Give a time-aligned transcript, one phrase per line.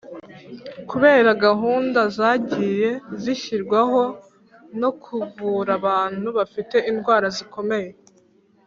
[0.89, 2.89] Kubera gahunda zagiye
[3.21, 4.01] zishyirwaho
[4.79, 7.89] zo kuvura abantu bafite indwara zikomeye